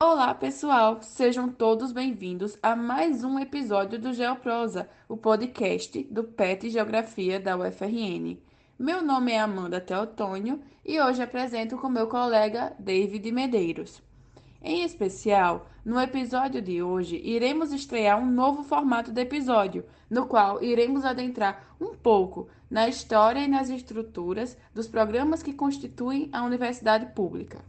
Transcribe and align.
Olá, 0.00 0.34
pessoal! 0.34 1.00
Sejam 1.00 1.48
todos 1.50 1.92
bem-vindos 1.92 2.58
a 2.62 2.76
mais 2.76 3.24
um 3.24 3.38
episódio 3.38 3.98
do 3.98 4.12
Geoprosa, 4.12 4.86
o 5.08 5.16
podcast 5.16 6.04
do 6.04 6.24
PET 6.24 6.68
Geografia 6.68 7.40
da 7.40 7.56
UFRN. 7.56 8.36
Meu 8.78 9.02
nome 9.02 9.32
é 9.32 9.40
Amanda 9.40 9.80
Teotônio 9.80 10.62
e 10.84 11.00
hoje 11.00 11.22
apresento 11.22 11.78
com 11.78 11.88
meu 11.88 12.06
colega 12.06 12.76
David 12.78 13.32
Medeiros. 13.32 14.06
Em 14.60 14.82
especial, 14.82 15.68
no 15.84 16.00
episódio 16.00 16.60
de 16.60 16.82
hoje, 16.82 17.16
iremos 17.24 17.72
estrear 17.72 18.20
um 18.20 18.26
novo 18.26 18.64
formato 18.64 19.12
de 19.12 19.20
episódio, 19.20 19.84
no 20.10 20.26
qual 20.26 20.62
iremos 20.62 21.04
adentrar 21.04 21.76
um 21.80 21.94
pouco 21.94 22.48
na 22.68 22.88
história 22.88 23.40
e 23.40 23.48
nas 23.48 23.70
estruturas 23.70 24.58
dos 24.74 24.88
programas 24.88 25.44
que 25.44 25.52
constituem 25.52 26.28
a 26.32 26.42
universidade 26.42 27.06
pública. 27.14 27.64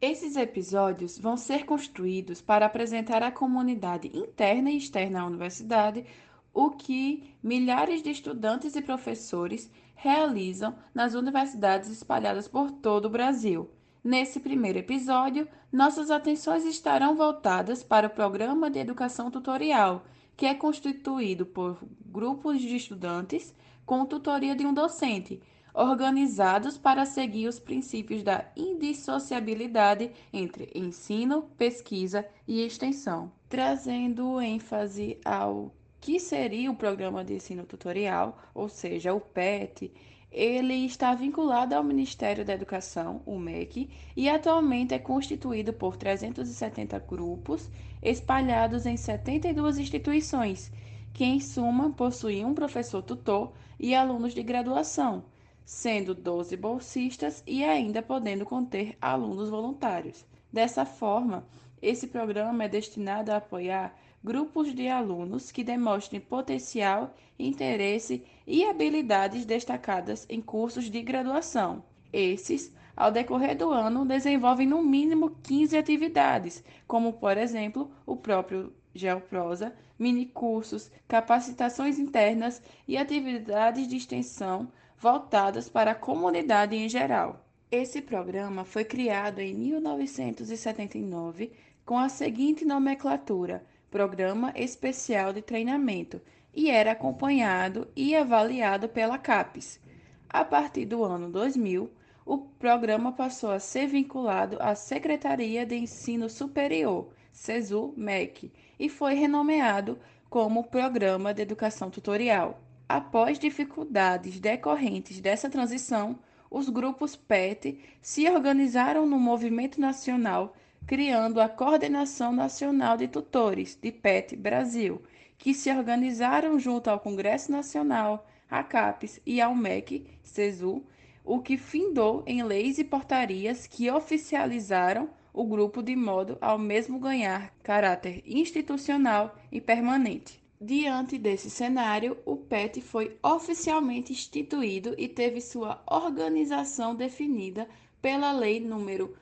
Esses 0.00 0.36
episódios 0.36 1.16
vão 1.16 1.36
ser 1.36 1.64
construídos 1.64 2.42
para 2.42 2.66
apresentar 2.66 3.22
à 3.22 3.30
comunidade 3.30 4.10
interna 4.12 4.70
e 4.70 4.76
externa 4.76 5.20
à 5.20 5.26
universidade 5.26 6.04
o 6.52 6.70
que 6.70 7.36
milhares 7.40 8.02
de 8.02 8.10
estudantes 8.10 8.74
e 8.74 8.82
professores 8.82 9.70
realizam 9.94 10.74
nas 10.92 11.14
universidades 11.14 11.88
espalhadas 11.88 12.48
por 12.48 12.72
todo 12.72 13.06
o 13.06 13.10
Brasil. 13.10 13.70
Nesse 14.06 14.38
primeiro 14.38 14.78
episódio, 14.78 15.48
nossas 15.72 16.12
atenções 16.12 16.64
estarão 16.64 17.16
voltadas 17.16 17.82
para 17.82 18.06
o 18.06 18.10
programa 18.10 18.70
de 18.70 18.78
educação 18.78 19.32
tutorial, 19.32 20.04
que 20.36 20.46
é 20.46 20.54
constituído 20.54 21.44
por 21.44 21.76
grupos 22.04 22.60
de 22.60 22.76
estudantes 22.76 23.52
com 23.84 24.06
tutoria 24.06 24.54
de 24.54 24.64
um 24.64 24.72
docente 24.72 25.42
organizados 25.74 26.78
para 26.78 27.04
seguir 27.04 27.48
os 27.48 27.58
princípios 27.58 28.22
da 28.22 28.44
indissociabilidade 28.56 30.12
entre 30.32 30.70
ensino, 30.72 31.42
pesquisa 31.58 32.24
e 32.46 32.60
extensão, 32.60 33.32
trazendo 33.48 34.40
ênfase 34.40 35.18
ao 35.24 35.74
que 36.00 36.20
seria 36.20 36.70
o 36.70 36.76
programa 36.76 37.24
de 37.24 37.34
ensino 37.34 37.64
tutorial, 37.64 38.38
ou 38.54 38.68
seja, 38.68 39.12
o 39.12 39.20
PET. 39.20 39.92
Ele 40.30 40.74
está 40.86 41.14
vinculado 41.14 41.74
ao 41.74 41.82
Ministério 41.82 42.44
da 42.44 42.52
Educação, 42.52 43.22
o 43.24 43.38
MEC, 43.38 43.88
e 44.16 44.28
atualmente 44.28 44.94
é 44.94 44.98
constituído 44.98 45.72
por 45.72 45.96
370 45.96 46.98
grupos 46.98 47.70
espalhados 48.02 48.86
em 48.86 48.96
72 48.96 49.78
instituições, 49.78 50.70
que 51.12 51.24
em 51.24 51.40
suma 51.40 51.90
possuem 51.90 52.44
um 52.44 52.54
professor 52.54 53.02
tutor 53.02 53.52
e 53.78 53.94
alunos 53.94 54.34
de 54.34 54.42
graduação 54.42 55.24
sendo 55.66 56.14
12 56.14 56.56
bolsistas 56.56 57.42
e 57.44 57.64
ainda 57.64 58.00
podendo 58.00 58.46
conter 58.46 58.96
alunos 59.02 59.50
voluntários. 59.50 60.24
Dessa 60.52 60.86
forma, 60.86 61.44
esse 61.82 62.06
programa 62.06 62.64
é 62.64 62.68
destinado 62.68 63.32
a 63.32 63.38
apoiar 63.38 63.98
grupos 64.22 64.72
de 64.72 64.88
alunos 64.88 65.50
que 65.50 65.64
demonstrem 65.64 66.20
potencial, 66.20 67.12
interesse 67.36 68.24
habilidades 68.64 69.44
destacadas 69.44 70.24
em 70.28 70.40
cursos 70.40 70.90
de 70.90 71.02
graduação. 71.02 71.82
Esses, 72.12 72.72
ao 72.96 73.10
decorrer 73.10 73.56
do 73.56 73.70
ano, 73.70 74.04
desenvolvem 74.04 74.66
no 74.66 74.82
mínimo 74.82 75.30
15 75.42 75.76
atividades, 75.76 76.62
como, 76.86 77.12
por 77.14 77.36
exemplo, 77.36 77.90
o 78.06 78.16
próprio 78.16 78.72
Geoprosa, 78.94 79.74
minicursos, 79.98 80.90
capacitações 81.06 81.98
internas 81.98 82.62
e 82.88 82.96
atividades 82.96 83.86
de 83.88 83.96
extensão 83.96 84.72
voltadas 84.98 85.68
para 85.68 85.90
a 85.90 85.94
comunidade 85.94 86.74
em 86.74 86.88
geral. 86.88 87.44
Esse 87.70 88.00
programa 88.00 88.64
foi 88.64 88.84
criado 88.84 89.40
em 89.40 89.52
1979 89.54 91.52
com 91.84 91.98
a 91.98 92.08
seguinte 92.08 92.64
nomenclatura: 92.64 93.66
Programa 93.90 94.52
Especial 94.56 95.32
de 95.32 95.42
Treinamento, 95.42 96.20
e 96.56 96.70
era 96.70 96.92
acompanhado 96.92 97.86
e 97.94 98.16
avaliado 98.16 98.88
pela 98.88 99.18
CAPES. 99.18 99.78
A 100.26 100.42
partir 100.42 100.86
do 100.86 101.04
ano 101.04 101.30
2000, 101.30 101.90
o 102.24 102.38
programa 102.38 103.12
passou 103.12 103.50
a 103.50 103.60
ser 103.60 103.86
vinculado 103.86 104.56
à 104.58 104.74
Secretaria 104.74 105.66
de 105.66 105.76
Ensino 105.76 106.30
Superior, 106.30 107.10
SESU-MEC, 107.30 108.50
e 108.80 108.88
foi 108.88 109.14
renomeado 109.14 109.98
como 110.30 110.64
Programa 110.64 111.34
de 111.34 111.42
Educação 111.42 111.90
Tutorial. 111.90 112.58
Após 112.88 113.38
dificuldades 113.38 114.40
decorrentes 114.40 115.20
dessa 115.20 115.50
transição, 115.50 116.18
os 116.50 116.70
grupos 116.70 117.14
PET 117.14 117.78
se 118.00 118.28
organizaram 118.30 119.04
no 119.04 119.18
movimento 119.18 119.78
nacional, 119.78 120.56
criando 120.86 121.40
a 121.40 121.48
Coordenação 121.48 122.32
Nacional 122.32 122.96
de 122.96 123.08
Tutores, 123.08 123.78
de 123.80 123.92
PET 123.92 124.34
Brasil, 124.36 125.02
que 125.38 125.54
se 125.54 125.70
organizaram 125.70 126.58
junto 126.58 126.88
ao 126.88 127.00
Congresso 127.00 127.52
Nacional, 127.52 128.26
à 128.50 128.62
CAPES 128.62 129.20
e 129.24 129.40
ao 129.40 129.54
MEC, 129.54 130.06
CESU, 130.22 130.82
o 131.24 131.40
que 131.40 131.56
findou 131.56 132.22
em 132.26 132.42
leis 132.42 132.78
e 132.78 132.84
portarias 132.84 133.66
que 133.66 133.90
oficializaram 133.90 135.10
o 135.32 135.44
grupo 135.44 135.82
de 135.82 135.94
modo 135.94 136.38
ao 136.40 136.58
mesmo 136.58 136.98
ganhar 136.98 137.52
caráter 137.62 138.22
institucional 138.24 139.36
e 139.52 139.60
permanente. 139.60 140.42
Diante 140.58 141.18
desse 141.18 141.50
cenário, 141.50 142.16
o 142.24 142.36
PET 142.36 142.80
foi 142.80 143.18
oficialmente 143.22 144.12
instituído 144.12 144.94
e 144.96 145.06
teve 145.06 145.42
sua 145.42 145.82
organização 145.86 146.94
definida 146.94 147.68
pela 148.00 148.32
Lei 148.32 148.58
número 148.60 149.14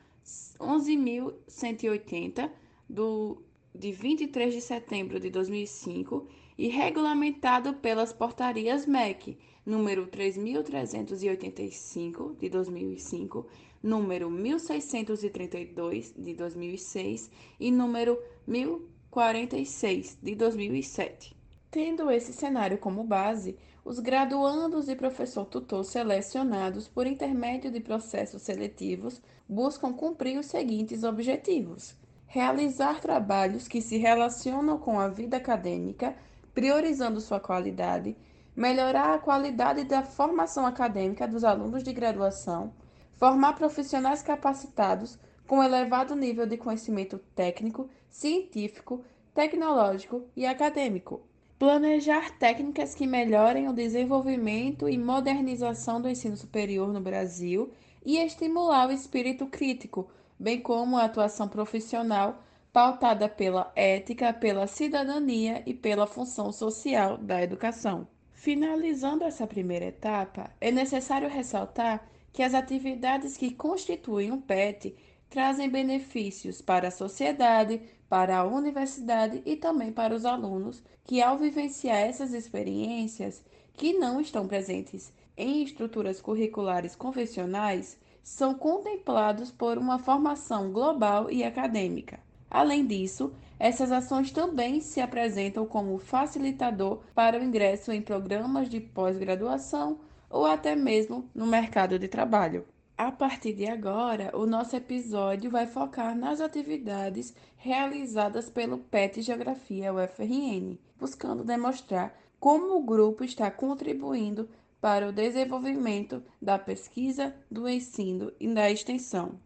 11.180, 0.60 2.48
do, 2.88 3.42
de 3.74 3.90
23 3.92 4.54
de 4.54 4.60
setembro 4.60 5.18
de 5.18 5.30
2005, 5.30 6.28
e 6.56 6.68
regulamentado 6.68 7.74
pelas 7.74 8.12
portarias 8.12 8.86
MEC, 8.86 9.36
número 9.66 10.06
3.385, 10.06 12.36
de 12.38 12.48
2005, 12.48 13.44
número 13.82 14.30
1632, 14.30 16.14
de 16.16 16.34
2006 16.34 17.28
e 17.58 17.72
número 17.72 18.16
1000 18.46 18.94
46 19.14 20.18
de 20.20 20.34
2007. 20.34 21.36
Tendo 21.70 22.10
esse 22.10 22.32
cenário 22.32 22.78
como 22.78 23.04
base, 23.04 23.56
os 23.84 24.00
graduandos 24.00 24.88
e 24.88 24.96
professor 24.96 25.46
tutor 25.46 25.84
selecionados 25.84 26.88
por 26.88 27.06
intermédio 27.06 27.70
de 27.70 27.78
processos 27.78 28.42
seletivos 28.42 29.22
buscam 29.48 29.92
cumprir 29.92 30.36
os 30.36 30.46
seguintes 30.46 31.04
objetivos: 31.04 31.94
realizar 32.34 33.00
trabalhos 33.00 33.68
que 33.68 33.80
se 33.80 33.96
relacionam 33.96 34.76
com 34.76 34.98
a 34.98 35.06
vida 35.06 35.36
acadêmica, 35.36 36.16
priorizando 36.52 37.20
sua 37.20 37.38
qualidade, 37.38 38.16
melhorar 38.56 39.14
a 39.14 39.18
qualidade 39.20 39.84
da 39.84 40.02
formação 40.02 40.66
acadêmica 40.66 41.28
dos 41.28 41.44
alunos 41.44 41.84
de 41.84 41.92
graduação, 41.92 42.72
formar 43.12 43.52
profissionais 43.52 44.20
capacitados 44.20 45.16
com 45.46 45.62
elevado 45.62 46.16
nível 46.16 46.44
de 46.44 46.56
conhecimento 46.56 47.20
técnico, 47.36 47.88
científico, 48.10 49.04
tecnológico 49.32 50.24
e 50.34 50.44
acadêmico. 50.44 51.20
Planejar 51.56 52.36
técnicas 52.36 52.96
que 52.96 53.06
melhorem 53.06 53.68
o 53.68 53.72
desenvolvimento 53.72 54.88
e 54.88 54.98
modernização 54.98 56.00
do 56.00 56.08
ensino 56.08 56.36
superior 56.36 56.92
no 56.92 57.00
Brasil 57.00 57.70
e 58.04 58.18
estimular 58.18 58.88
o 58.88 58.92
espírito 58.92 59.46
crítico, 59.46 60.10
bem 60.44 60.60
como 60.60 60.98
a 60.98 61.04
atuação 61.04 61.48
profissional 61.48 62.44
pautada 62.70 63.30
pela 63.30 63.72
ética, 63.74 64.30
pela 64.30 64.66
cidadania 64.66 65.62
e 65.64 65.72
pela 65.72 66.06
função 66.06 66.52
social 66.52 67.16
da 67.16 67.42
educação. 67.42 68.06
Finalizando 68.34 69.24
essa 69.24 69.46
primeira 69.46 69.86
etapa, 69.86 70.50
é 70.60 70.70
necessário 70.70 71.30
ressaltar 71.30 72.06
que 72.30 72.42
as 72.42 72.52
atividades 72.52 73.38
que 73.38 73.54
constituem 73.54 74.30
um 74.30 74.38
PET 74.38 74.94
trazem 75.30 75.70
benefícios 75.70 76.60
para 76.60 76.88
a 76.88 76.90
sociedade, 76.90 77.80
para 78.06 78.36
a 78.36 78.44
universidade 78.44 79.40
e 79.46 79.56
também 79.56 79.92
para 79.92 80.14
os 80.14 80.26
alunos 80.26 80.82
que, 81.04 81.22
ao 81.22 81.38
vivenciar 81.38 82.02
essas 82.02 82.34
experiências 82.34 83.42
que 83.72 83.94
não 83.94 84.20
estão 84.20 84.46
presentes 84.46 85.10
em 85.38 85.62
estruturas 85.62 86.20
curriculares 86.20 86.94
convencionais, 86.94 87.96
são 88.24 88.54
contemplados 88.54 89.52
por 89.52 89.76
uma 89.76 89.98
formação 89.98 90.72
global 90.72 91.30
e 91.30 91.44
acadêmica. 91.44 92.18
Além 92.50 92.86
disso, 92.86 93.32
essas 93.58 93.92
ações 93.92 94.32
também 94.32 94.80
se 94.80 95.00
apresentam 95.00 95.66
como 95.66 95.98
facilitador 95.98 97.00
para 97.14 97.38
o 97.38 97.44
ingresso 97.44 97.92
em 97.92 98.00
programas 98.00 98.70
de 98.70 98.80
pós-graduação 98.80 99.98
ou 100.30 100.46
até 100.46 100.74
mesmo 100.74 101.28
no 101.34 101.46
mercado 101.46 101.98
de 101.98 102.08
trabalho. 102.08 102.64
A 102.96 103.12
partir 103.12 103.52
de 103.52 103.66
agora, 103.66 104.30
o 104.34 104.46
nosso 104.46 104.74
episódio 104.74 105.50
vai 105.50 105.66
focar 105.66 106.16
nas 106.16 106.40
atividades 106.40 107.34
realizadas 107.56 108.48
pelo 108.48 108.78
PET 108.78 109.20
Geografia 109.20 109.92
UFRN, 109.92 110.78
buscando 110.98 111.44
demonstrar 111.44 112.16
como 112.38 112.76
o 112.76 112.82
grupo 112.82 113.24
está 113.24 113.50
contribuindo 113.50 114.48
para 114.84 115.08
o 115.08 115.12
desenvolvimento 115.12 116.22
da 116.42 116.58
pesquisa, 116.58 117.34
do 117.50 117.66
ensino 117.66 118.30
e 118.38 118.46
da 118.46 118.70
extensão. 118.70 119.40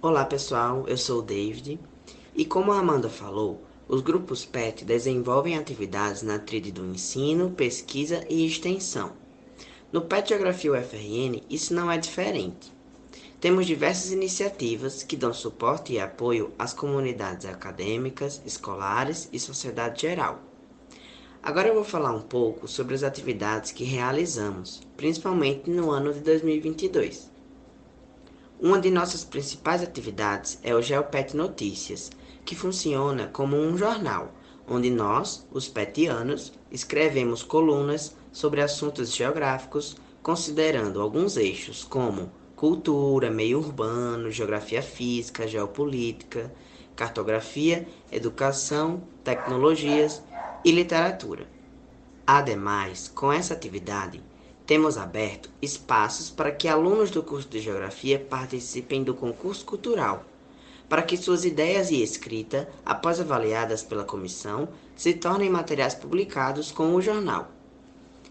Olá 0.00 0.24
pessoal, 0.24 0.84
eu 0.88 0.98
sou 0.98 1.20
o 1.20 1.22
David 1.22 1.78
e 2.34 2.44
como 2.44 2.72
a 2.72 2.80
Amanda 2.80 3.08
falou, 3.08 3.62
os 3.86 4.00
grupos 4.00 4.44
PET 4.44 4.84
desenvolvem 4.84 5.56
atividades 5.56 6.22
na 6.22 6.40
trilha 6.40 6.72
do 6.72 6.84
ensino, 6.84 7.52
pesquisa 7.52 8.26
e 8.28 8.44
extensão. 8.44 9.12
No 9.92 10.00
PET 10.00 10.30
Geografia 10.30 10.72
UFRN, 10.72 11.40
isso 11.48 11.72
não 11.72 11.88
é 11.88 11.96
diferente. 11.96 12.72
Temos 13.40 13.64
diversas 13.64 14.10
iniciativas 14.10 15.04
que 15.04 15.16
dão 15.16 15.32
suporte 15.32 15.92
e 15.92 16.00
apoio 16.00 16.52
às 16.58 16.74
comunidades 16.74 17.46
acadêmicas, 17.46 18.42
escolares 18.44 19.28
e 19.32 19.38
sociedade 19.38 20.02
geral. 20.02 20.51
Agora 21.44 21.66
eu 21.66 21.74
vou 21.74 21.82
falar 21.82 22.12
um 22.12 22.20
pouco 22.20 22.68
sobre 22.68 22.94
as 22.94 23.02
atividades 23.02 23.72
que 23.72 23.82
realizamos, 23.82 24.80
principalmente 24.96 25.68
no 25.68 25.90
ano 25.90 26.14
de 26.14 26.20
2022. 26.20 27.28
Uma 28.60 28.80
de 28.80 28.92
nossas 28.92 29.24
principais 29.24 29.82
atividades 29.82 30.60
é 30.62 30.72
o 30.72 30.80
GeoPet 30.80 31.36
Notícias, 31.36 32.12
que 32.44 32.54
funciona 32.54 33.26
como 33.26 33.56
um 33.56 33.76
jornal, 33.76 34.32
onde 34.68 34.88
nós, 34.88 35.44
os 35.50 35.66
petianos, 35.66 36.52
escrevemos 36.70 37.42
colunas 37.42 38.14
sobre 38.30 38.60
assuntos 38.62 39.12
geográficos, 39.12 39.96
considerando 40.22 41.00
alguns 41.00 41.36
eixos 41.36 41.82
como 41.82 42.30
cultura, 42.54 43.32
meio 43.32 43.58
urbano, 43.58 44.30
geografia 44.30 44.80
física, 44.80 45.48
geopolítica, 45.48 46.54
cartografia, 46.94 47.84
educação, 48.12 49.02
tecnologias 49.24 50.22
e 50.64 50.70
literatura. 50.70 51.46
Ademais, 52.26 53.08
com 53.08 53.32
essa 53.32 53.54
atividade, 53.54 54.22
temos 54.66 54.96
aberto 54.96 55.50
espaços 55.60 56.30
para 56.30 56.52
que 56.52 56.68
alunos 56.68 57.10
do 57.10 57.22
curso 57.22 57.48
de 57.48 57.60
Geografia 57.60 58.18
participem 58.18 59.02
do 59.02 59.14
concurso 59.14 59.64
cultural 59.64 60.24
para 60.92 61.00
que 61.00 61.16
suas 61.16 61.46
ideias 61.46 61.90
e 61.90 62.02
escrita, 62.02 62.68
após 62.84 63.18
avaliadas 63.18 63.82
pela 63.82 64.04
comissão, 64.04 64.68
se 64.94 65.14
tornem 65.14 65.48
materiais 65.48 65.94
publicados 65.94 66.70
com 66.70 66.94
o 66.94 67.00
jornal. 67.00 67.50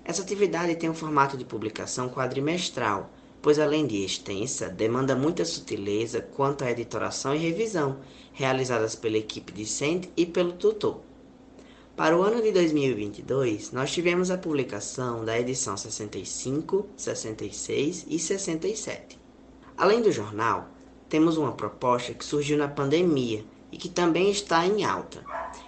Essa 0.06 0.22
atividade 0.22 0.75
tem 0.75 0.88
um 0.88 0.94
formato 0.94 1.36
de 1.36 1.44
publicação 1.44 2.07
quadrimestral, 2.07 3.10
pois 3.42 3.57
além 3.57 3.88
de 3.88 4.06
extensa, 4.06 4.69
demanda 4.69 5.16
muita 5.16 5.44
sutileza 5.44 6.22
quanto 6.22 6.63
à 6.63 6.69
editoração 6.69 7.34
e 7.34 7.39
revisão, 7.39 7.98
realizadas 8.31 8.94
pela 8.94 9.18
equipe 9.18 9.51
discente 9.51 10.12
e 10.16 10.24
pelo 10.24 10.54
tutor. 10.54 11.01
Para 11.96 12.18
o 12.18 12.24
ano 12.24 12.42
de 12.42 12.54
2022, 12.54 13.74
nós 13.74 13.92
tivemos 13.92 14.32
a 14.32 14.38
publicação 14.38 15.26
da 15.26 15.38
edição 15.38 15.76
65, 15.76 16.88
66 16.96 18.06
e 18.10 18.18
67. 18.18 19.20
Além 19.78 20.02
do 20.02 20.12
jornal, 20.12 20.70
temos 21.10 21.36
uma 21.36 21.52
proposta 21.52 22.14
que 22.14 22.24
surgiu 22.24 22.58
na 22.58 22.70
pandemia 22.70 23.44
e 23.72 23.78
que 23.78 23.90
também 23.90 24.32
está 24.32 24.66
em 24.66 24.86
alta. 24.86 25.22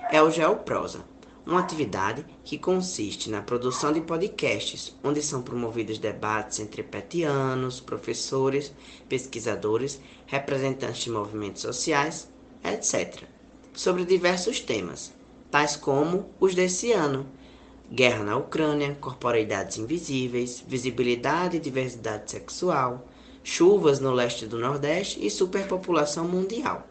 É 0.09 0.23
o 0.23 0.31
Geoprosa, 0.31 1.03
uma 1.45 1.59
atividade 1.59 2.25
que 2.45 2.57
consiste 2.57 3.29
na 3.29 3.41
produção 3.41 3.91
de 3.91 3.99
podcasts, 3.99 4.95
onde 5.03 5.21
são 5.21 5.41
promovidos 5.41 5.99
debates 5.99 6.57
entre 6.61 6.83
petianos, 6.83 7.81
professores, 7.81 8.73
pesquisadores, 9.09 9.99
representantes 10.25 11.03
de 11.03 11.11
movimentos 11.11 11.63
sociais, 11.63 12.29
etc., 12.63 13.23
sobre 13.73 14.05
diversos 14.05 14.61
temas, 14.61 15.11
tais 15.53 15.75
como 15.75 16.31
os 16.39 16.55
desse 16.55 16.91
ano: 16.93 17.27
guerra 17.91 18.23
na 18.23 18.35
Ucrânia, 18.35 18.97
corporeidades 18.99 19.77
invisíveis, 19.77 20.63
visibilidade 20.67 21.57
e 21.57 21.59
diversidade 21.59 22.31
sexual, 22.31 23.07
chuvas 23.43 23.99
no 23.99 24.11
leste 24.11 24.47
do 24.47 24.57
Nordeste 24.57 25.23
e 25.23 25.29
superpopulação 25.29 26.27
mundial. 26.27 26.87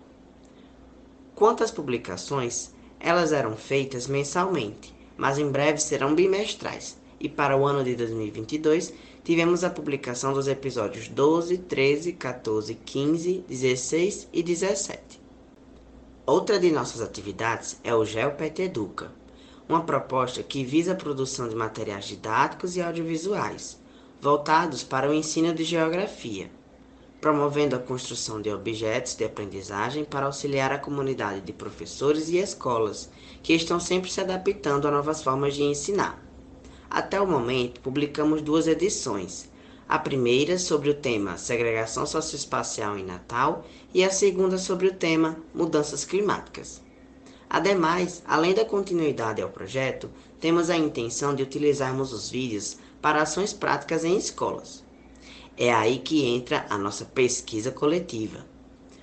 Quanto 1.34 1.64
às 1.64 1.72
publicações, 1.72 2.70
elas 3.00 3.32
eram 3.32 3.56
feitas 3.56 4.06
mensalmente, 4.06 4.94
mas 5.16 5.38
em 5.38 5.50
breve 5.50 5.78
serão 5.78 6.14
bimestrais. 6.14 6.96
E 7.18 7.28
para 7.28 7.56
o 7.56 7.66
ano 7.66 7.82
de 7.82 7.96
2022, 7.96 8.94
tivemos 9.24 9.64
a 9.64 9.70
publicação 9.70 10.32
dos 10.32 10.46
episódios 10.46 11.08
12, 11.08 11.58
13, 11.58 12.12
14, 12.12 12.76
15, 12.76 13.44
16 13.48 14.28
e 14.32 14.40
17. 14.40 15.21
Outra 16.24 16.56
de 16.56 16.70
nossas 16.70 17.00
atividades 17.00 17.80
é 17.82 17.92
o 17.92 18.04
GeoPet 18.04 18.62
Educa, 18.62 19.10
uma 19.68 19.82
proposta 19.82 20.40
que 20.40 20.62
visa 20.62 20.92
a 20.92 20.94
produção 20.94 21.48
de 21.48 21.56
materiais 21.56 22.04
didáticos 22.04 22.76
e 22.76 22.80
audiovisuais 22.80 23.80
voltados 24.20 24.84
para 24.84 25.10
o 25.10 25.12
ensino 25.12 25.52
de 25.52 25.64
geografia, 25.64 26.48
promovendo 27.20 27.74
a 27.74 27.80
construção 27.80 28.40
de 28.40 28.52
objetos 28.52 29.16
de 29.16 29.24
aprendizagem 29.24 30.04
para 30.04 30.26
auxiliar 30.26 30.70
a 30.70 30.78
comunidade 30.78 31.40
de 31.40 31.52
professores 31.52 32.28
e 32.28 32.36
escolas, 32.36 33.10
que 33.42 33.52
estão 33.52 33.80
sempre 33.80 34.08
se 34.08 34.20
adaptando 34.20 34.86
a 34.86 34.92
novas 34.92 35.24
formas 35.24 35.56
de 35.56 35.64
ensinar. 35.64 36.24
Até 36.88 37.20
o 37.20 37.26
momento, 37.26 37.80
publicamos 37.80 38.42
duas 38.42 38.68
edições. 38.68 39.50
A 39.92 39.98
primeira 39.98 40.58
sobre 40.58 40.88
o 40.88 40.94
tema 40.94 41.36
Segregação 41.36 42.06
Socioespacial 42.06 42.96
em 42.96 43.04
Natal 43.04 43.66
e 43.92 44.02
a 44.02 44.08
segunda 44.08 44.56
sobre 44.56 44.86
o 44.86 44.94
tema 44.94 45.36
Mudanças 45.54 46.02
Climáticas. 46.02 46.80
Ademais, 47.50 48.22
além 48.26 48.54
da 48.54 48.64
continuidade 48.64 49.42
ao 49.42 49.50
projeto, 49.50 50.08
temos 50.40 50.70
a 50.70 50.78
intenção 50.78 51.34
de 51.34 51.42
utilizarmos 51.42 52.10
os 52.10 52.30
vídeos 52.30 52.78
para 53.02 53.20
ações 53.20 53.52
práticas 53.52 54.02
em 54.02 54.16
escolas. 54.16 54.82
É 55.58 55.70
aí 55.70 55.98
que 55.98 56.24
entra 56.24 56.64
a 56.70 56.78
nossa 56.78 57.04
pesquisa 57.04 57.70
coletiva, 57.70 58.46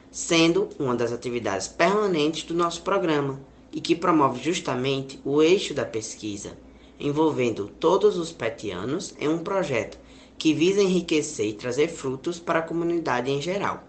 sendo 0.09 0.69
uma 0.79 0.95
das 0.95 1.11
atividades 1.11 1.67
permanentes 1.67 2.41
do 2.45 2.55
nosso 2.55 2.81
programa 2.81 3.39
e 3.71 3.79
que 3.79 3.95
promove 3.95 4.41
justamente 4.41 5.21
o 5.23 5.39
eixo 5.39 5.71
da 5.71 5.85
pesquisa, 5.85 6.57
envolvendo 6.99 7.69
todos 7.79 8.17
os 8.17 8.31
petianos 8.31 9.13
em 9.19 9.27
um 9.27 9.37
projeto 9.37 9.99
que 10.39 10.53
visa 10.53 10.81
enriquecer 10.81 11.47
e 11.47 11.53
trazer 11.53 11.89
frutos 11.89 12.39
para 12.39 12.59
a 12.59 12.63
comunidade 12.63 13.29
em 13.29 13.41
geral. 13.41 13.83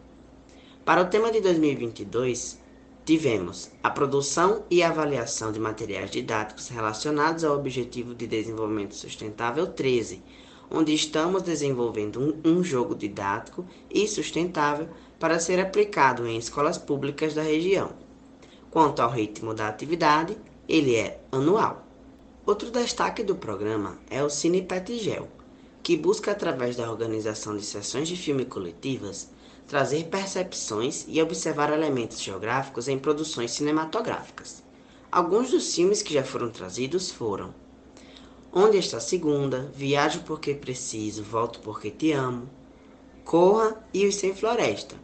Para 0.85 1.00
o 1.00 1.06
tema 1.06 1.31
de 1.31 1.41
2022, 1.41 2.58
tivemos 3.05 3.70
a 3.81 3.88
produção 3.88 4.64
e 4.69 4.82
avaliação 4.82 5.52
de 5.52 5.61
materiais 5.61 6.11
didáticos 6.11 6.69
relacionados 6.69 7.44
ao 7.44 7.56
Objetivo 7.56 8.17
de 8.17 8.26
Desenvolvimento 8.26 8.97
Sustentável 8.97 9.69
13, 9.69 10.21
onde 10.69 10.92
estamos 10.92 11.42
desenvolvendo 11.42 12.21
um, 12.21 12.59
um, 12.59 12.64
jogo 12.64 12.97
didático 12.97 13.64
e 13.88 14.09
sustentável 14.09 14.88
para 15.21 15.38
ser 15.38 15.61
aplicado 15.61 16.26
em 16.26 16.37
escolas 16.37 16.78
públicas 16.78 17.33
da 17.33 17.42
região. 17.42 17.92
Quanto 18.73 19.00
ao 19.00 19.11
ritmo 19.11 19.54
da 19.54 19.69
atividade, 19.69 20.37
ele 20.69 20.97
é 20.97 21.21
anual. 21.30 21.87
Outro 22.45 22.73
destaque 22.73 23.23
do 23.23 23.37
programa 23.37 23.99
é 24.11 24.23
o 24.25 24.30
Cine 24.30 24.62
Petigel, 24.62 25.28
que 25.83 25.97
busca, 25.97 26.33
através 26.33 26.77
da 26.77 26.91
organização 26.91 27.57
de 27.57 27.65
sessões 27.65 28.09
de 28.09 28.17
filme 28.17 28.45
coletivas, 28.45 29.31
trazer 29.67 30.05
percepções 30.05 31.05
e 31.09 31.23
observar 31.23 31.73
elementos 31.73 32.21
geográficos 32.21 32.89
em 32.89 32.99
produções 32.99 33.53
cinematográficas. 33.53 34.63
Alguns 35.11 35.51
dos 35.51 35.75
filmes 35.75 36.03
que 36.03 36.15
já 36.15 36.23
foram 36.23 36.51
trazidos 36.51 37.11
foram 37.11 37.55
Onde 38.53 38.79
está 38.79 38.97
a 38.97 39.01
Segunda, 39.01 39.71
Viajo 39.75 40.23
porque 40.23 40.55
Preciso, 40.55 41.23
Volto 41.23 41.61
porque 41.61 41.89
Te 41.89 42.11
Amo, 42.11 42.51
Corra 43.25 43.81
e 43.95 44.07
Os 44.09 44.17
Sem 44.17 44.35
Floresta. 44.35 44.97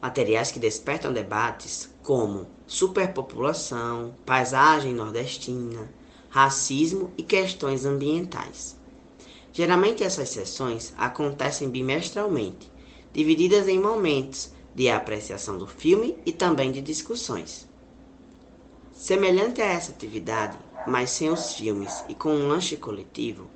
Materiais 0.00 0.52
que 0.52 0.60
despertam 0.60 1.12
debates 1.12 1.92
como 2.04 2.46
superpopulação, 2.68 4.14
paisagem 4.24 4.94
nordestina, 4.94 5.92
racismo 6.28 7.12
e 7.18 7.22
questões 7.24 7.84
ambientais. 7.84 8.76
Geralmente 9.54 10.02
essas 10.02 10.30
sessões 10.30 10.92
acontecem 10.98 11.70
bimestralmente 11.70 12.68
divididas 13.12 13.68
em 13.68 13.78
momentos 13.78 14.50
de 14.74 14.90
apreciação 14.90 15.56
do 15.56 15.68
filme 15.68 16.18
e 16.26 16.32
também 16.32 16.72
de 16.72 16.80
discussões. 16.80 17.68
Semelhante 18.92 19.62
a 19.62 19.66
essa 19.66 19.92
atividade, 19.92 20.58
mas 20.88 21.10
sem 21.10 21.30
os 21.30 21.54
filmes 21.54 22.04
e 22.08 22.14
com 22.16 22.30
um 22.30 22.48
lanche 22.48 22.76
coletivo, 22.76 23.46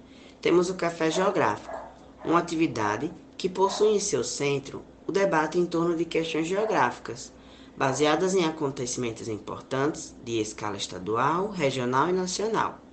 temos 0.40 0.71
o 0.71 0.75
Café 0.75 1.11
Geográfico, 1.11 1.76
uma 2.25 2.38
atividade 2.38 3.11
que 3.37 3.49
possui 3.49 3.88
em 3.88 4.00
seu 4.00 4.23
centro 4.23 4.85
o 5.05 5.11
debate 5.11 5.59
em 5.59 5.67
torno 5.67 5.97
de 5.97 6.05
questões 6.05 6.47
geográficas, 6.47 7.33
baseadas 7.76 8.37
em 8.37 8.45
acontecimentos 8.45 9.26
importantes 9.26 10.14
de 10.25 10.40
escala 10.40 10.76
estadual, 10.76 11.50
regional 11.50 12.09
e 12.09 12.12
nacional. 12.12 12.88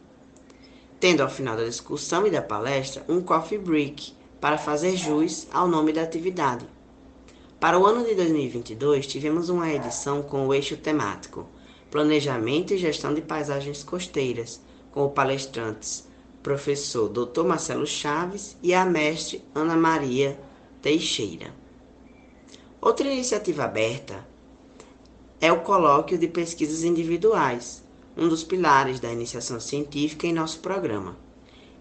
Tendo 1.06 1.22
ao 1.22 1.30
final 1.30 1.56
da 1.56 1.64
discussão 1.64 2.26
e 2.26 2.32
da 2.32 2.42
palestra 2.42 3.06
um 3.08 3.22
coffee 3.22 3.60
break 3.60 4.16
para 4.42 4.58
fazer 4.58 4.98
jus 4.98 5.46
ao 5.54 5.68
nome 5.68 5.94
da 5.94 6.02
atividade. 6.02 6.66
Para 7.60 7.78
o 7.78 7.86
ano 7.86 8.04
de 8.04 8.16
2022, 8.16 9.06
tivemos 9.06 9.50
uma 9.50 9.72
edição 9.72 10.24
com 10.24 10.48
o 10.48 10.52
eixo 10.52 10.76
temático 10.76 11.48
Planejamento 11.92 12.74
e 12.74 12.80
Gestão 12.80 13.14
de 13.14 13.22
Paisagens 13.22 13.84
Costeiras, 13.84 14.60
com 14.92 15.06
os 15.06 15.14
palestrantes 15.14 16.08
professor 16.42 17.08
Dr. 17.08 17.44
Marcelo 17.44 17.86
Chaves 17.86 18.58
e 18.64 18.74
a 18.74 18.84
mestre 18.84 19.46
Ana 19.54 19.76
Maria 19.76 20.40
Teixeira. 20.82 21.54
Outra 22.82 23.08
iniciativa 23.08 23.66
aberta 23.66 24.28
é 25.40 25.54
o 25.54 25.62
colóquio 25.62 26.18
de 26.18 26.28
pesquisas 26.28 26.84
individuais, 26.84 27.85
um 28.18 28.28
dos 28.28 28.44
pilares 28.44 29.00
da 29.00 29.12
iniciação 29.12 29.60
científica 29.60 30.26
em 30.26 30.34
nosso 30.34 30.60
programa. 30.60 31.18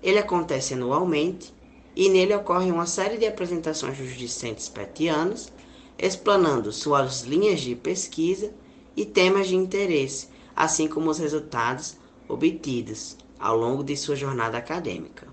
Ele 0.02 0.18
acontece 0.18 0.74
anualmente 0.74 1.52
e 1.96 2.08
nele 2.08 2.34
ocorre 2.34 2.70
uma 2.70 2.86
série 2.86 3.16
de 3.16 3.26
apresentações 3.26 3.96
dos 3.96 4.16
discentes 4.16 4.68
petianos, 4.68 5.52
explanando 5.98 6.72
suas 6.72 7.22
linhas 7.22 7.60
de 7.60 7.74
pesquisa 7.74 8.52
e 8.96 9.04
temas 9.04 9.48
de 9.48 9.54
interesse, 9.54 10.28
assim 10.54 10.88
como 10.88 11.10
os 11.10 11.18
resultados 11.18 11.96
obtidos 12.28 13.16
ao 13.38 13.56
longo 13.56 13.84
de 13.84 13.96
sua 13.96 14.16
jornada 14.16 14.58
acadêmica. 14.58 15.28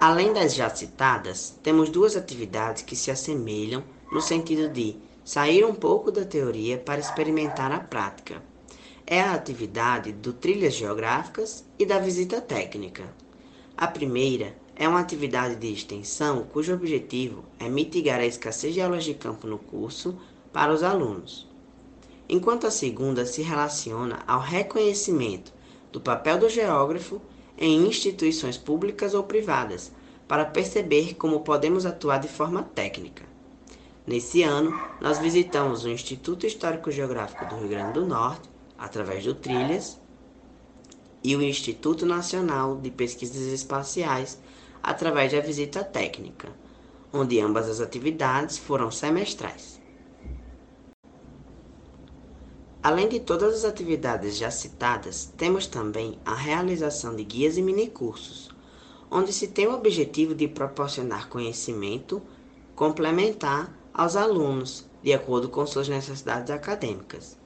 Além 0.00 0.32
das 0.32 0.54
já 0.54 0.68
citadas, 0.68 1.54
temos 1.62 1.88
duas 1.88 2.14
atividades 2.14 2.82
que 2.82 2.94
se 2.94 3.10
assemelham 3.10 3.82
no 4.12 4.20
sentido 4.20 4.68
de 4.68 4.96
sair 5.24 5.64
um 5.64 5.74
pouco 5.74 6.10
da 6.10 6.24
teoria 6.24 6.78
para 6.78 7.00
experimentar 7.00 7.72
a 7.72 7.80
prática. 7.80 8.42
É 9.06 9.20
a 9.20 9.32
atividade 9.32 10.12
do 10.12 10.32
Trilhas 10.32 10.74
Geográficas 10.74 11.64
e 11.78 11.86
da 11.86 11.98
Visita 11.98 12.40
Técnica. 12.40 13.04
A 13.76 13.86
primeira 13.86 14.54
é 14.76 14.88
uma 14.88 15.00
atividade 15.00 15.56
de 15.56 15.72
extensão 15.72 16.44
cujo 16.44 16.74
objetivo 16.74 17.44
é 17.58 17.68
mitigar 17.68 18.20
a 18.20 18.26
escassez 18.26 18.74
de 18.74 18.80
aulas 18.80 19.04
de 19.04 19.14
campo 19.14 19.46
no 19.46 19.58
curso 19.58 20.16
para 20.52 20.72
os 20.72 20.82
alunos 20.82 21.52
enquanto 22.28 22.66
a 22.66 22.70
segunda 22.70 23.26
se 23.26 23.42
relaciona 23.42 24.20
ao 24.26 24.40
reconhecimento 24.40 25.52
do 25.92 26.00
papel 26.00 26.38
do 26.38 26.48
geógrafo 26.48 27.20
em 27.56 27.86
instituições 27.86 28.56
públicas 28.56 29.14
ou 29.14 29.22
privadas, 29.22 29.92
para 30.26 30.44
perceber 30.44 31.14
como 31.14 31.40
podemos 31.40 31.86
atuar 31.86 32.18
de 32.18 32.28
forma 32.28 32.62
técnica. 32.62 33.22
Nesse 34.06 34.42
ano, 34.42 34.78
nós 35.00 35.18
visitamos 35.18 35.84
o 35.84 35.88
Instituto 35.88 36.46
Histórico 36.46 36.90
Geográfico 36.90 37.46
do 37.46 37.56
Rio 37.56 37.68
Grande 37.68 37.94
do 37.94 38.04
Norte, 38.04 38.50
através 38.76 39.24
do 39.24 39.34
Trilhas, 39.34 39.98
e 41.22 41.34
o 41.34 41.40
Instituto 41.40 42.04
Nacional 42.04 42.76
de 42.76 42.90
Pesquisas 42.90 43.50
Espaciais, 43.50 44.38
através 44.82 45.32
da 45.32 45.40
visita 45.40 45.82
técnica, 45.82 46.50
onde 47.10 47.40
ambas 47.40 47.66
as 47.66 47.80
atividades 47.80 48.58
foram 48.58 48.90
semestrais. 48.90 49.80
Além 52.82 53.08
de 53.08 53.20
todas 53.20 53.54
as 53.54 53.64
atividades 53.64 54.36
já 54.36 54.50
citadas, 54.50 55.32
temos 55.38 55.66
também 55.66 56.18
a 56.26 56.34
realização 56.34 57.16
de 57.16 57.24
guias 57.24 57.56
e 57.56 57.62
minicursos, 57.62 58.50
onde 59.10 59.32
se 59.32 59.48
tem 59.48 59.66
o 59.66 59.72
objetivo 59.72 60.34
de 60.34 60.46
proporcionar 60.46 61.30
conhecimento 61.30 62.20
complementar 62.74 63.72
aos 63.94 64.16
alunos, 64.16 64.84
de 65.02 65.12
acordo 65.12 65.48
com 65.48 65.64
suas 65.64 65.88
necessidades 65.88 66.50
acadêmicas. 66.50 67.38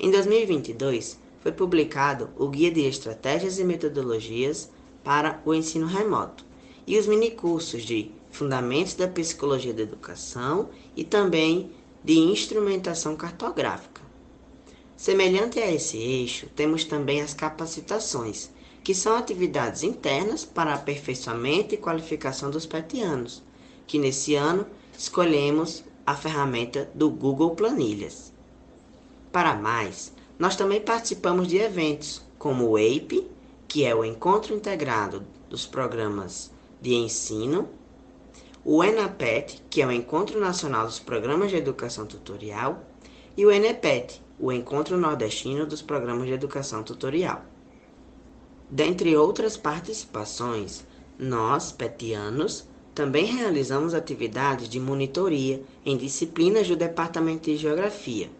Em 0.00 0.10
2022, 0.10 1.20
foi 1.40 1.52
publicado 1.52 2.30
o 2.38 2.48
Guia 2.48 2.70
de 2.70 2.80
Estratégias 2.80 3.58
e 3.58 3.64
Metodologias 3.64 4.70
para 5.04 5.42
o 5.44 5.52
Ensino 5.52 5.86
Remoto 5.86 6.44
e 6.86 6.98
os 6.98 7.06
minicursos 7.06 7.82
de 7.82 8.10
Fundamentos 8.30 8.94
da 8.94 9.06
Psicologia 9.06 9.74
da 9.74 9.82
Educação 9.82 10.70
e 10.96 11.04
também 11.04 11.70
de 12.02 12.14
Instrumentação 12.18 13.14
Cartográfica. 13.14 14.02
Semelhante 14.96 15.58
a 15.58 15.70
esse 15.70 15.98
eixo, 15.98 16.48
temos 16.56 16.84
também 16.84 17.20
as 17.20 17.34
capacitações, 17.34 18.50
que 18.82 18.94
são 18.94 19.16
atividades 19.16 19.82
internas 19.82 20.44
para 20.44 20.74
aperfeiçoamento 20.74 21.74
e 21.74 21.78
qualificação 21.78 22.50
dos 22.50 22.66
petianos, 22.66 23.42
que 23.86 23.98
nesse 23.98 24.34
ano 24.34 24.66
escolhemos 24.96 25.84
a 26.06 26.14
ferramenta 26.14 26.90
do 26.94 27.10
Google 27.10 27.54
Planilhas. 27.54 28.32
Para 29.32 29.54
mais, 29.54 30.12
nós 30.38 30.56
também 30.56 30.80
participamos 30.80 31.48
de 31.48 31.56
eventos 31.58 32.22
como 32.38 32.68
o 32.68 32.78
EIP, 32.78 33.28
que 33.66 33.84
é 33.84 33.94
o 33.94 34.04
Encontro 34.04 34.54
Integrado 34.54 35.24
dos 35.48 35.66
Programas 35.66 36.50
de 36.80 36.94
Ensino, 36.94 37.68
o 38.64 38.82
ENAPET, 38.82 39.62
que 39.68 39.82
é 39.82 39.86
o 39.86 39.92
Encontro 39.92 40.40
Nacional 40.40 40.86
dos 40.86 40.98
Programas 40.98 41.50
de 41.50 41.56
Educação 41.56 42.06
Tutorial, 42.06 42.82
e 43.36 43.44
o 43.44 43.50
ENEPET, 43.50 44.22
o 44.38 44.52
Encontro 44.52 44.96
Nordestino 44.96 45.66
dos 45.66 45.82
Programas 45.82 46.26
de 46.26 46.32
Educação 46.32 46.82
Tutorial. 46.82 47.44
Dentre 48.70 49.16
outras 49.16 49.56
participações, 49.56 50.84
nós, 51.18 51.72
petianos, 51.72 52.66
também 52.94 53.24
realizamos 53.24 53.92
atividades 53.92 54.68
de 54.68 54.78
monitoria 54.78 55.60
em 55.84 55.96
disciplinas 55.96 56.68
do 56.68 56.76
Departamento 56.76 57.50
de 57.50 57.56
Geografia. 57.56 58.30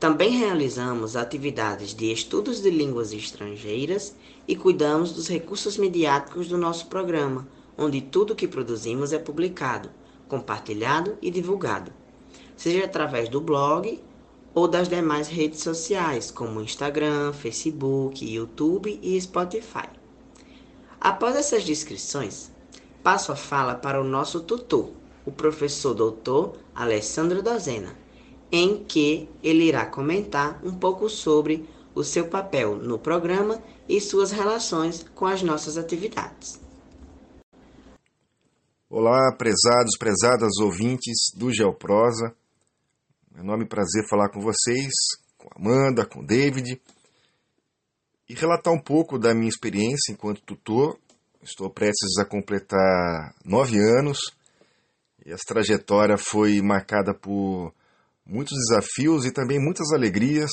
Também 0.00 0.30
realizamos 0.30 1.14
atividades 1.14 1.94
de 1.94 2.10
estudos 2.10 2.62
de 2.62 2.70
línguas 2.70 3.12
estrangeiras 3.12 4.16
e 4.48 4.56
cuidamos 4.56 5.12
dos 5.12 5.28
recursos 5.28 5.76
midiáticos 5.76 6.48
do 6.48 6.56
nosso 6.56 6.86
programa, 6.86 7.46
onde 7.76 8.00
tudo 8.00 8.34
que 8.34 8.48
produzimos 8.48 9.12
é 9.12 9.18
publicado, 9.18 9.90
compartilhado 10.26 11.18
e 11.20 11.30
divulgado, 11.30 11.92
seja 12.56 12.86
através 12.86 13.28
do 13.28 13.40
blog 13.40 14.00
ou 14.54 14.66
das 14.66 14.88
demais 14.88 15.28
redes 15.28 15.60
sociais, 15.60 16.30
como 16.30 16.60
Instagram, 16.60 17.32
Facebook, 17.32 18.24
YouTube 18.24 18.98
e 19.02 19.20
Spotify. 19.20 19.88
Após 21.00 21.36
essas 21.36 21.64
descrições, 21.64 22.51
passo 23.02 23.32
a 23.32 23.36
fala 23.36 23.74
para 23.74 24.00
o 24.00 24.04
nosso 24.04 24.40
tutor, 24.40 24.92
o 25.26 25.32
professor 25.32 25.94
doutor 25.94 26.58
Alessandro 26.74 27.42
Dozena, 27.42 27.96
em 28.50 28.84
que 28.84 29.28
ele 29.42 29.64
irá 29.64 29.86
comentar 29.86 30.60
um 30.64 30.72
pouco 30.72 31.08
sobre 31.08 31.68
o 31.94 32.04
seu 32.04 32.28
papel 32.28 32.76
no 32.76 32.98
programa 32.98 33.62
e 33.88 34.00
suas 34.00 34.30
relações 34.30 35.04
com 35.14 35.26
as 35.26 35.42
nossas 35.42 35.76
atividades. 35.76 36.60
Olá, 38.88 39.34
prezados, 39.36 39.96
prezadas 39.98 40.58
ouvintes 40.58 41.32
do 41.34 41.52
Geoprosa. 41.52 42.34
Enorme 43.38 43.66
prazer 43.66 44.06
falar 44.08 44.28
com 44.28 44.40
vocês, 44.40 44.92
com 45.38 45.48
Amanda, 45.56 46.04
com 46.04 46.22
David, 46.22 46.80
e 48.28 48.34
relatar 48.34 48.72
um 48.72 48.78
pouco 48.78 49.18
da 49.18 49.34
minha 49.34 49.48
experiência 49.48 50.12
enquanto 50.12 50.42
tutor. 50.42 50.98
Estou 51.42 51.68
prestes 51.68 52.18
a 52.20 52.24
completar 52.24 53.34
nove 53.44 53.76
anos 53.76 54.18
e 55.26 55.32
essa 55.32 55.42
trajetória 55.44 56.16
foi 56.16 56.62
marcada 56.62 57.12
por 57.12 57.74
muitos 58.24 58.56
desafios 58.56 59.24
e 59.24 59.32
também 59.32 59.58
muitas 59.58 59.90
alegrias 59.92 60.50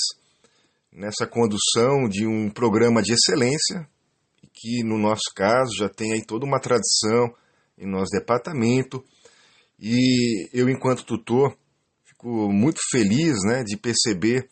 nessa 0.92 1.28
condução 1.28 2.10
de 2.10 2.26
um 2.26 2.50
programa 2.50 3.04
de 3.04 3.14
excelência 3.14 3.88
que 4.52 4.84
no 4.84 4.98
nosso 4.98 5.32
caso 5.36 5.70
já 5.78 5.88
tem 5.88 6.14
aí 6.14 6.26
toda 6.26 6.44
uma 6.46 6.60
tradição 6.60 7.34
em 7.78 7.86
nosso 7.86 8.10
departamento. 8.12 9.04
E 9.80 10.50
eu 10.52 10.68
enquanto 10.68 11.06
tutor 11.06 11.56
fico 12.04 12.52
muito 12.52 12.80
feliz 12.92 13.38
né, 13.46 13.64
de 13.64 13.78
perceber 13.78 14.50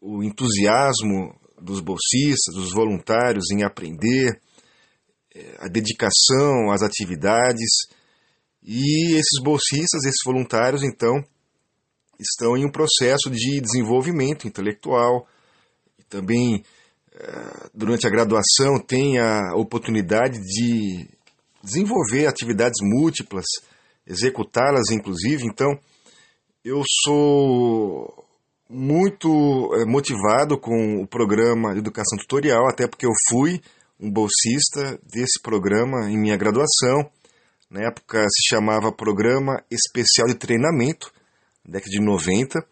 o 0.00 0.22
entusiasmo 0.22 1.34
dos 1.60 1.80
bolsistas, 1.80 2.54
dos 2.54 2.72
voluntários 2.72 3.50
em 3.50 3.64
aprender, 3.64 4.40
a 5.58 5.68
dedicação 5.68 6.70
às 6.72 6.82
atividades. 6.82 7.70
E 8.62 9.14
esses 9.14 9.42
bolsistas, 9.42 10.04
esses 10.04 10.20
voluntários, 10.24 10.82
então, 10.82 11.24
estão 12.18 12.56
em 12.56 12.64
um 12.64 12.70
processo 12.70 13.30
de 13.30 13.60
desenvolvimento 13.60 14.46
intelectual. 14.46 15.26
E 15.98 16.02
também, 16.04 16.64
eh, 17.14 17.70
durante 17.72 18.06
a 18.06 18.10
graduação, 18.10 18.78
têm 18.78 19.18
a 19.18 19.54
oportunidade 19.56 20.38
de 20.38 21.08
desenvolver 21.62 22.26
atividades 22.26 22.78
múltiplas, 22.82 23.46
executá-las, 24.06 24.90
inclusive. 24.90 25.44
Então, 25.44 25.78
eu 26.64 26.82
sou 27.04 28.26
muito 28.68 29.28
é, 29.74 29.84
motivado 29.84 30.58
com 30.58 31.02
o 31.02 31.06
programa 31.06 31.72
de 31.72 31.80
educação 31.80 32.16
tutorial, 32.18 32.68
até 32.68 32.86
porque 32.86 33.06
eu 33.06 33.12
fui 33.28 33.60
um 34.00 34.10
bolsista 34.10 34.98
desse 35.02 35.40
programa 35.42 36.10
em 36.10 36.18
minha 36.18 36.36
graduação. 36.36 37.10
Na 37.70 37.86
época 37.86 38.22
se 38.24 38.48
chamava 38.48 38.90
Programa 38.90 39.62
Especial 39.70 40.26
de 40.26 40.34
Treinamento, 40.34 41.12
década 41.64 41.90
de 41.90 42.00
90. 42.00 42.66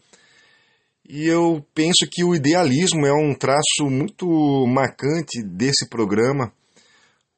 E 1.09 1.27
eu 1.27 1.65
penso 1.75 2.09
que 2.11 2.25
o 2.25 2.35
idealismo 2.35 3.07
é 3.07 3.13
um 3.13 3.35
traço 3.35 3.85
muito 3.91 4.27
marcante 4.67 5.43
desse 5.43 5.89
programa, 5.89 6.53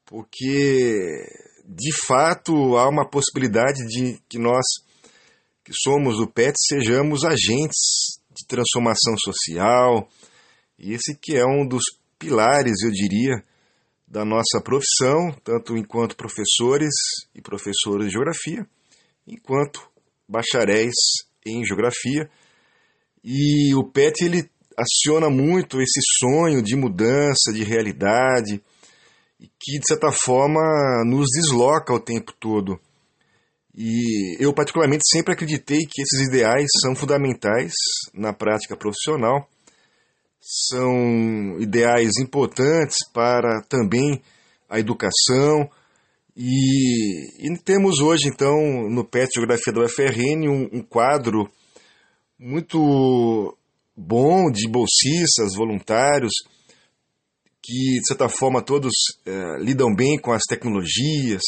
porque 0.04 1.24
de 1.66 1.92
fato 2.06 2.76
há 2.76 2.88
uma 2.88 3.08
possibilidade 3.08 3.86
de 3.86 4.18
que 4.28 4.38
nós 4.38 4.64
que 5.64 5.72
somos 5.74 6.16
do 6.16 6.26
PET 6.26 6.54
sejamos 6.68 7.24
agentes 7.24 8.20
transformação 8.50 9.14
social, 9.18 10.08
e 10.78 10.92
esse 10.92 11.16
que 11.16 11.36
é 11.36 11.44
um 11.44 11.66
dos 11.66 11.82
pilares, 12.18 12.82
eu 12.82 12.90
diria, 12.90 13.44
da 14.10 14.24
nossa 14.24 14.60
profissão, 14.62 15.32
tanto 15.44 15.76
enquanto 15.76 16.16
professores 16.16 16.92
e 17.32 17.40
professores 17.40 18.06
de 18.06 18.12
geografia, 18.12 18.66
enquanto 19.24 19.88
bacharéis 20.28 20.94
em 21.46 21.64
geografia. 21.64 22.28
E 23.22 23.72
o 23.76 23.84
PET 23.84 24.24
ele 24.24 24.50
aciona 24.76 25.30
muito 25.30 25.80
esse 25.80 26.00
sonho 26.18 26.60
de 26.60 26.74
mudança, 26.74 27.52
de 27.52 27.62
realidade, 27.62 28.60
que 29.38 29.78
de 29.78 29.86
certa 29.86 30.10
forma 30.10 30.60
nos 31.06 31.26
desloca 31.32 31.94
o 31.94 32.00
tempo 32.00 32.32
todo. 32.32 32.80
E 33.76 34.36
eu, 34.42 34.52
particularmente, 34.52 35.04
sempre 35.08 35.32
acreditei 35.32 35.86
que 35.88 36.02
esses 36.02 36.26
ideais 36.26 36.66
são 36.82 36.96
fundamentais 36.96 37.72
na 38.12 38.32
prática 38.32 38.76
profissional 38.76 39.48
são 40.40 41.58
ideais 41.60 42.12
importantes 42.18 42.96
para 43.12 43.62
também 43.68 44.22
a 44.68 44.78
educação. 44.78 45.68
E, 46.36 47.46
e 47.46 47.58
temos 47.58 48.00
hoje, 48.00 48.28
então, 48.28 48.56
no 48.88 49.04
PET 49.04 49.28
Geografia 49.34 49.72
da 49.72 49.82
UFRN, 49.82 50.48
um, 50.48 50.78
um 50.78 50.82
quadro 50.82 51.50
muito 52.38 53.56
bom 53.94 54.50
de 54.50 54.66
bolsistas, 54.66 55.54
voluntários, 55.54 56.32
que, 57.62 58.00
de 58.00 58.06
certa 58.06 58.28
forma, 58.28 58.62
todos 58.62 58.92
é, 59.26 59.58
lidam 59.58 59.94
bem 59.94 60.18
com 60.18 60.32
as 60.32 60.42
tecnologias 60.48 61.42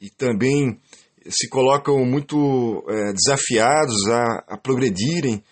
e 0.00 0.08
também 0.08 0.80
se 1.28 1.48
colocam 1.50 2.04
muito 2.06 2.82
é, 2.88 3.12
desafiados 3.12 4.08
a, 4.08 4.54
a 4.54 4.56
progredirem 4.56 5.42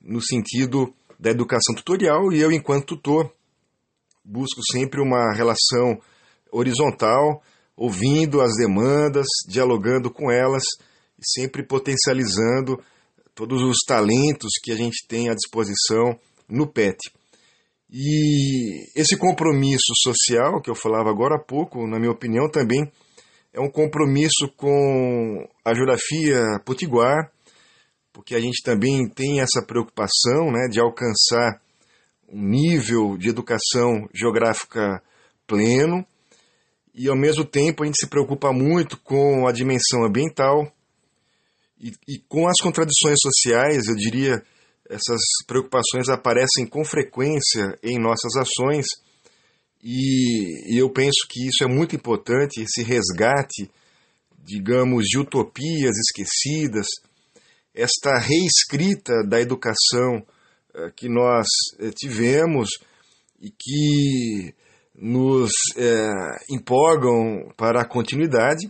no 0.00 0.22
sentido 0.22 0.94
da 1.18 1.30
educação 1.30 1.74
tutorial 1.74 2.32
e 2.32 2.40
eu, 2.40 2.52
enquanto 2.52 2.86
tutor, 2.86 3.32
busco 4.24 4.60
sempre 4.72 5.00
uma 5.00 5.34
relação 5.34 6.00
horizontal, 6.52 7.42
ouvindo 7.76 8.40
as 8.40 8.54
demandas, 8.56 9.26
dialogando 9.48 10.10
com 10.10 10.30
elas 10.30 10.62
e 11.18 11.40
sempre 11.40 11.62
potencializando 11.62 12.82
todos 13.34 13.62
os 13.62 13.78
talentos 13.86 14.50
que 14.62 14.72
a 14.72 14.76
gente 14.76 15.06
tem 15.06 15.28
à 15.28 15.34
disposição 15.34 16.18
no 16.48 16.66
PET. 16.66 16.98
E 17.90 18.84
esse 18.94 19.16
compromisso 19.16 19.92
social 20.02 20.60
que 20.60 20.70
eu 20.70 20.74
falava 20.74 21.08
agora 21.08 21.36
há 21.36 21.42
pouco, 21.42 21.86
na 21.86 21.98
minha 21.98 22.12
opinião, 22.12 22.50
também 22.50 22.90
é 23.52 23.60
um 23.60 23.70
compromisso 23.70 24.48
com 24.56 25.48
a 25.64 25.74
geografia 25.74 26.42
potiguar, 26.64 27.32
porque 28.18 28.34
a 28.34 28.40
gente 28.40 28.64
também 28.64 29.08
tem 29.08 29.40
essa 29.40 29.64
preocupação 29.64 30.50
né, 30.50 30.66
de 30.68 30.80
alcançar 30.80 31.62
um 32.28 32.42
nível 32.42 33.16
de 33.16 33.28
educação 33.28 34.08
geográfica 34.12 35.00
pleno. 35.46 36.04
E, 36.92 37.08
ao 37.08 37.16
mesmo 37.16 37.44
tempo, 37.44 37.84
a 37.84 37.86
gente 37.86 37.96
se 37.96 38.08
preocupa 38.08 38.52
muito 38.52 38.98
com 39.04 39.46
a 39.46 39.52
dimensão 39.52 40.04
ambiental 40.04 40.66
e, 41.80 41.92
e 42.08 42.18
com 42.28 42.48
as 42.48 42.60
contradições 42.60 43.18
sociais, 43.22 43.86
eu 43.86 43.94
diria, 43.94 44.42
essas 44.90 45.20
preocupações 45.46 46.08
aparecem 46.08 46.66
com 46.66 46.84
frequência 46.84 47.78
em 47.84 48.00
nossas 48.00 48.34
ações. 48.34 48.84
E, 49.80 50.74
e 50.74 50.76
eu 50.76 50.90
penso 50.90 51.24
que 51.30 51.46
isso 51.46 51.62
é 51.62 51.68
muito 51.68 51.94
importante, 51.94 52.60
esse 52.60 52.82
resgate, 52.82 53.70
digamos, 54.44 55.04
de 55.04 55.18
utopias 55.18 55.96
esquecidas, 55.96 56.88
esta 57.78 58.18
reescrita 58.18 59.22
da 59.24 59.40
educação 59.40 60.26
eh, 60.74 60.90
que 60.96 61.08
nós 61.08 61.46
eh, 61.78 61.90
tivemos 61.94 62.70
e 63.40 63.50
que 63.50 64.54
nos 65.00 65.52
é, 65.76 66.10
empolgam 66.50 67.52
para 67.56 67.82
a 67.82 67.84
continuidade, 67.84 68.68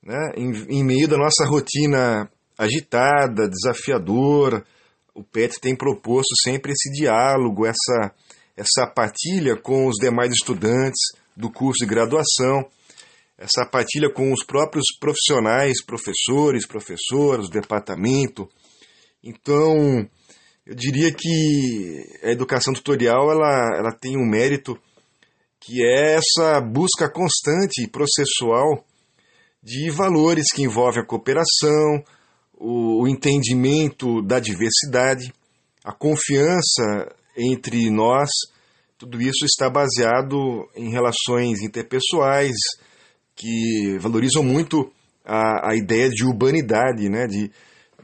né, 0.00 0.32
em, 0.36 0.52
em, 0.68 0.84
meio 0.84 1.08
da 1.08 1.16
nossa 1.16 1.44
rotina 1.44 2.30
agitada, 2.56 3.48
desafiadora. 3.48 4.64
O 5.12 5.24
PET 5.24 5.58
tem 5.60 5.74
proposto 5.74 6.36
sempre 6.40 6.70
esse 6.70 6.88
diálogo, 6.92 7.66
essa, 7.66 8.14
essa 8.56 8.86
partilha 8.86 9.56
com 9.56 9.88
os 9.88 9.96
demais 9.96 10.30
estudantes 10.30 11.00
do 11.36 11.50
curso 11.50 11.84
de 11.84 11.86
graduação 11.86 12.64
essa 13.40 13.64
partilha 13.64 14.12
com 14.12 14.30
os 14.32 14.44
próprios 14.44 14.84
profissionais, 15.00 15.82
professores, 15.82 16.66
professoras, 16.66 17.48
departamento. 17.48 18.46
Então, 19.24 20.06
eu 20.66 20.74
diria 20.74 21.10
que 21.10 22.04
a 22.22 22.30
educação 22.30 22.74
tutorial 22.74 23.32
ela, 23.32 23.78
ela 23.78 23.92
tem 23.98 24.18
um 24.18 24.28
mérito 24.28 24.78
que 25.58 25.82
é 25.82 26.16
essa 26.16 26.60
busca 26.60 27.10
constante 27.10 27.82
e 27.82 27.88
processual 27.88 28.84
de 29.62 29.90
valores 29.90 30.52
que 30.52 30.62
envolvem 30.62 31.02
a 31.02 31.06
cooperação, 31.06 32.04
o, 32.54 33.02
o 33.02 33.08
entendimento 33.08 34.20
da 34.20 34.38
diversidade, 34.38 35.32
a 35.82 35.92
confiança 35.92 37.14
entre 37.34 37.90
nós. 37.90 38.28
Tudo 38.98 39.20
isso 39.20 39.46
está 39.46 39.70
baseado 39.70 40.68
em 40.76 40.90
relações 40.90 41.62
interpessoais, 41.62 42.56
que 43.40 43.96
valorizam 43.98 44.42
muito 44.42 44.92
a, 45.24 45.70
a 45.70 45.74
ideia 45.74 46.10
de 46.10 46.26
urbanidade, 46.26 47.08
né? 47.08 47.26
de, 47.26 47.50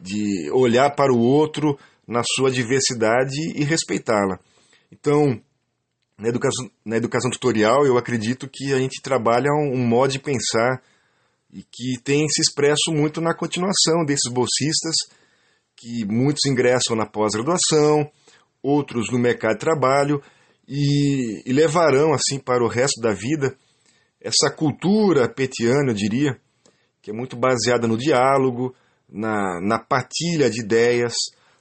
de 0.01 0.51
olhar 0.51 0.91
para 0.97 1.13
o 1.13 1.19
outro 1.19 1.79
na 2.09 2.23
sua 2.25 2.51
diversidade 2.51 3.37
e 3.55 3.63
respeitá-la. 3.63 4.39
Então, 4.91 5.39
na 6.19 6.29
educação, 6.29 6.71
na 6.85 6.97
educação 6.97 7.31
tutorial, 7.31 7.85
eu 7.85 7.99
acredito 7.99 8.49
que 8.51 8.73
a 8.73 8.79
gente 8.79 9.03
trabalha 9.03 9.51
um, 9.53 9.75
um 9.75 9.87
modo 9.87 10.13
de 10.13 10.19
pensar 10.19 10.83
e 11.53 11.63
que 11.63 12.03
tem 12.03 12.27
se 12.29 12.41
expresso 12.41 12.91
muito 12.91 13.21
na 13.21 13.35
continuação 13.35 14.07
desses 14.07 14.33
bolsistas, 14.33 14.95
que 15.77 16.07
muitos 16.07 16.47
ingressam 16.47 16.97
na 16.97 17.05
pós-graduação, 17.05 18.11
outros 18.63 19.13
no 19.13 19.19
mercado 19.19 19.55
de 19.55 19.61
trabalho 19.61 20.23
e, 20.67 21.43
e 21.45 21.53
levarão 21.53 22.15
assim 22.15 22.39
para 22.39 22.65
o 22.65 22.69
resto 22.69 23.03
da 23.03 23.13
vida 23.13 23.55
essa 24.27 24.51
cultura 24.51 25.29
petiana, 25.29 25.93
eu 25.93 25.95
diria, 25.95 26.37
que 27.01 27.13
é 27.13 27.15
muito 27.15 27.37
baseada 27.37 27.87
no 27.87 27.97
diálogo, 27.97 28.75
na, 29.09 29.61
na 29.61 29.79
partilha 29.79 30.51
de 30.51 30.63
ideias, 30.63 31.13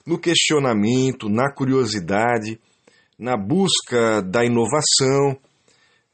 no 0.06 0.18
questionamento, 0.18 1.30
na 1.30 1.52
curiosidade, 1.54 2.60
na 3.20 3.38
busca 3.38 4.20
da 4.24 4.44
inovação, 4.44 5.38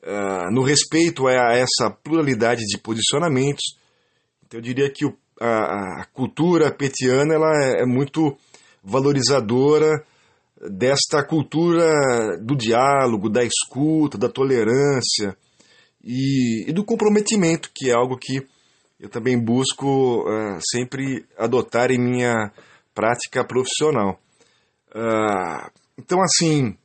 uh, 0.04 0.52
no 0.52 0.62
respeito 0.62 1.26
a 1.28 1.54
essa 1.54 1.90
pluralidade 1.90 2.66
de 2.66 2.78
posicionamentos. 2.78 3.78
Então, 4.46 4.60
eu 4.60 4.62
diria 4.62 4.92
que 4.92 5.06
o, 5.06 5.16
a, 5.40 6.02
a, 6.02 6.06
cultura 6.14 6.70
petiana 6.70 7.34
ela 7.34 7.52
é, 7.64 7.84
é 7.84 7.86
muito 7.86 8.36
valorizadora 8.84 10.04
desta 10.70 11.24
cultura 11.24 12.38
do 12.42 12.58
diálogo, 12.58 13.30
da 13.30 13.42
escuta, 13.42 14.18
da 14.18 14.28
tolerância, 14.28 15.38
e, 16.04 16.70
e 16.70 16.74
do 16.74 16.84
comprometimento, 16.84 17.72
que 17.74 17.90
é 17.90 17.94
algo 17.94 18.18
que 18.18 18.46
eu 19.00 19.10
também 19.10 19.40
busco 19.40 20.22
uh, 20.22 20.60
sempre 20.72 21.26
adotar 21.38 21.92
em 21.92 22.00
minha 22.00 22.52
prática 22.94 23.44
profissional. 23.44 24.20
Uh, 24.90 25.72
então, 25.98 26.22
assim, 26.22 26.78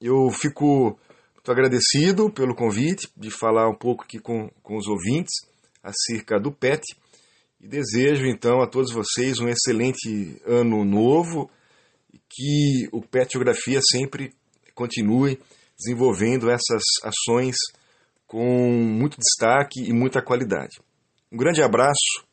eu 0.00 0.30
fico 0.30 0.98
muito 1.34 1.50
agradecido 1.50 2.30
pelo 2.30 2.54
convite 2.54 3.08
de 3.16 3.30
falar 3.30 3.68
um 3.68 3.74
pouco 3.74 4.04
aqui 4.04 4.18
com, 4.18 4.50
com 4.62 4.76
os 4.76 4.86
ouvintes 4.86 5.32
acerca 5.82 6.38
do 6.38 6.52
PET 6.52 6.82
e 7.60 7.66
desejo 7.66 8.26
então 8.26 8.60
a 8.60 8.66
todos 8.66 8.92
vocês 8.92 9.38
um 9.38 9.48
excelente 9.48 10.40
ano 10.46 10.84
novo 10.84 11.50
e 12.12 12.18
que 12.28 12.88
o 12.92 13.00
PET 13.00 13.32
Geografia 13.32 13.80
sempre 13.90 14.32
continue 14.74 15.38
desenvolvendo 15.78 16.50
essas 16.50 16.82
ações 17.02 17.56
com 18.30 18.70
muito 18.70 19.18
destaque 19.18 19.82
e 19.82 19.92
muita 19.92 20.22
qualidade. 20.22 20.80
Um 21.32 21.36
grande 21.36 21.60
abraço. 21.60 22.24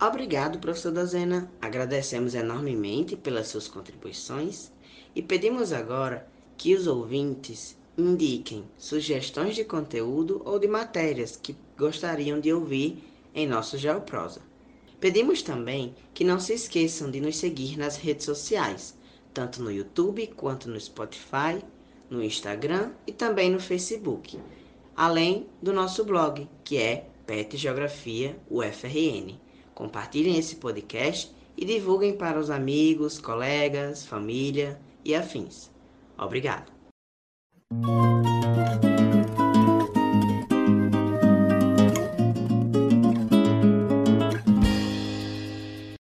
Obrigado, 0.00 0.58
professor 0.58 0.90
Dazena. 0.90 1.52
Agradecemos 1.60 2.34
enormemente 2.34 3.16
pelas 3.16 3.48
suas 3.48 3.68
contribuições 3.68 4.72
e 5.14 5.20
pedimos 5.20 5.74
agora 5.74 6.26
que 6.56 6.74
os 6.74 6.86
ouvintes 6.86 7.76
indiquem 7.98 8.64
sugestões 8.78 9.54
de 9.54 9.62
conteúdo 9.62 10.40
ou 10.46 10.58
de 10.58 10.68
matérias 10.68 11.36
que 11.36 11.54
gostariam 11.76 12.40
de 12.40 12.50
ouvir 12.50 13.04
em 13.34 13.46
nosso 13.46 13.76
Geoprosa. 13.76 14.40
Pedimos 14.98 15.42
também 15.42 15.94
que 16.14 16.24
não 16.24 16.40
se 16.40 16.54
esqueçam 16.54 17.10
de 17.10 17.20
nos 17.20 17.36
seguir 17.36 17.76
nas 17.76 17.98
redes 17.98 18.24
sociais, 18.24 18.96
tanto 19.34 19.62
no 19.62 19.70
YouTube 19.70 20.28
quanto 20.28 20.70
no 20.70 20.80
Spotify 20.80 21.62
no 22.14 22.22
Instagram 22.22 22.92
e 23.06 23.12
também 23.12 23.50
no 23.50 23.60
Facebook, 23.60 24.38
além 24.96 25.46
do 25.60 25.72
nosso 25.72 26.04
blog, 26.04 26.48
que 26.62 26.78
é 26.78 27.06
Pet 27.26 27.56
Geografia 27.56 28.36
UFRN. 28.48 29.38
Compartilhem 29.74 30.38
esse 30.38 30.56
podcast 30.56 31.34
e 31.56 31.64
divulguem 31.64 32.16
para 32.16 32.38
os 32.38 32.50
amigos, 32.50 33.18
colegas, 33.18 34.06
família 34.06 34.80
e 35.04 35.14
afins. 35.14 35.70
Obrigado. 36.16 36.72